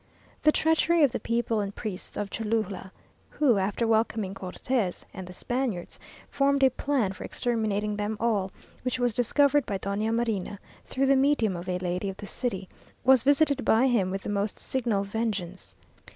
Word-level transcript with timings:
The 0.41 0.51
treachery 0.51 1.03
of 1.03 1.11
the 1.11 1.19
people 1.19 1.59
and 1.59 1.75
priests 1.75 2.17
of 2.17 2.31
Cholula, 2.31 2.91
who, 3.29 3.59
after 3.59 3.85
welcoming 3.85 4.33
Cortes 4.33 5.05
and 5.13 5.27
the 5.27 5.31
Spaniards, 5.31 5.99
formed 6.27 6.63
a 6.63 6.71
plan 6.71 7.13
for 7.13 7.23
exterminating 7.23 7.95
them 7.97 8.17
all, 8.19 8.49
which 8.81 8.97
was 8.97 9.13
discovered 9.13 9.63
by 9.67 9.77
Doña 9.77 10.11
Marina, 10.11 10.59
through 10.87 11.05
the 11.05 11.15
medium 11.15 11.55
of 11.55 11.69
a 11.69 11.77
lady 11.77 12.09
of 12.09 12.17
the 12.17 12.25
city, 12.25 12.67
was 13.03 13.21
visited 13.21 13.63
by 13.63 13.85
him 13.85 14.09
with 14.09 14.23
the 14.23 14.29
most 14.29 14.57
signal 14.57 15.03
vengeance. 15.03 15.75